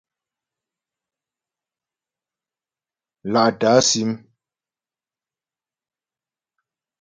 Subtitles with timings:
[3.31, 4.11] Lá'tə̀ á sim.